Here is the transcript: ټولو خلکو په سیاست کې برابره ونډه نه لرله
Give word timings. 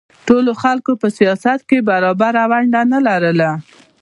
ټولو 0.27 0.51
خلکو 0.61 0.91
په 1.01 1.07
سیاست 1.17 1.59
کې 1.69 1.77
برابره 1.89 2.43
ونډه 2.51 2.81
نه 2.91 2.99
لرله 3.07 3.49